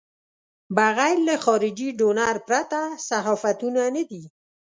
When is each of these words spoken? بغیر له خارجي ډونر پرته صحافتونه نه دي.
بغیر 0.77 1.15
له 1.27 1.35
خارجي 1.45 1.89
ډونر 1.99 2.35
پرته 2.47 2.79
صحافتونه 3.09 3.81
نه 3.95 4.03
دي. 4.09 4.23